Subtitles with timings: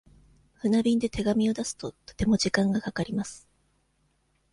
[0.55, 3.47] 船便で手紙を出すと、とても時間がかかります。